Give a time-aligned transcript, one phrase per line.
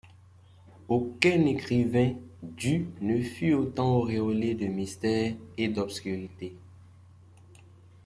[0.89, 6.55] Aucun écrivain du ne fut autant auréolé de mystère et d’obscurité.